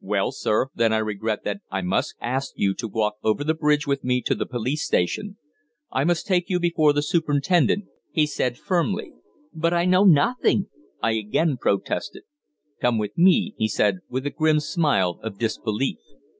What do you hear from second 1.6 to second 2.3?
I must